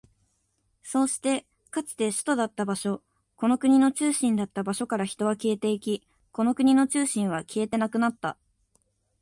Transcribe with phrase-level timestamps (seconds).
[0.81, 3.03] そうして、かつて首都だった場所、
[3.35, 8.35] この国の中心だった場所から人は消えていき、この国の中心は消えてなくなった。